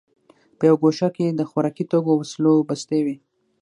[0.57, 3.15] په یوه ګوښه کې د خوراکي توکو او وسلو بستې وې